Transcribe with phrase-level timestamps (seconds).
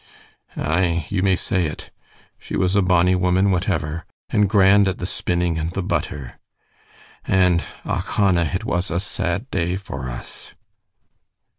[0.57, 1.91] "Aye, you may say it;
[2.39, 6.39] she was a bonnie woman whatever, and grand at the spinning and the butter.
[7.25, 10.53] And, oich hone, it was a sad day for us."